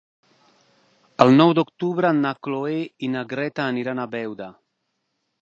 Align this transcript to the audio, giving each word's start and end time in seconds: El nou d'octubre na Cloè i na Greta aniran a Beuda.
El 1.25 1.33
nou 1.41 1.53
d'octubre 1.59 2.11
na 2.23 2.33
Cloè 2.47 2.81
i 3.09 3.11
na 3.17 3.25
Greta 3.35 3.67
aniran 3.75 4.03
a 4.03 4.09
Beuda. 4.17 4.51